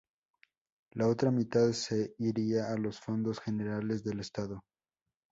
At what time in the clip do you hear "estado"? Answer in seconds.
4.21-4.63